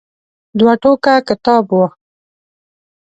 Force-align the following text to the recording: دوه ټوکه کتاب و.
دوه 0.57 0.73
ټوکه 0.81 1.13
کتاب 1.29 1.65
و. 1.69 1.79